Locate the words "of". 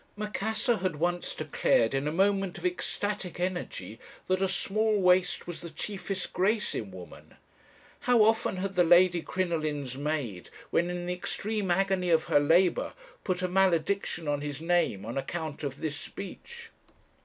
2.57-2.65, 12.09-12.23, 15.63-15.79